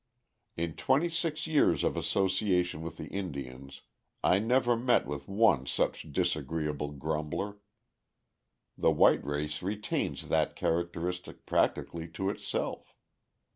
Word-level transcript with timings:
In 0.57 0.73
twenty 0.75 1.09
six 1.09 1.45
years 1.45 1.83
of 1.83 1.95
association 1.95 2.81
with 2.81 2.97
the 2.97 3.05
Indians, 3.09 3.83
I 4.23 4.39
never 4.39 4.75
met 4.75 5.05
with 5.05 5.27
one 5.27 5.67
such 5.67 6.11
disagreeable 6.11 6.89
grumbler. 6.93 7.59
The 8.75 8.89
white 8.89 9.23
race 9.23 9.61
retains 9.61 10.29
that 10.29 10.55
characteristic 10.55 11.45
practically 11.45 12.07
to 12.13 12.31
itself. 12.31 12.95